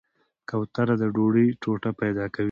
[0.49, 2.39] کوتره د ډوډۍ ټوټه پیدا کوي.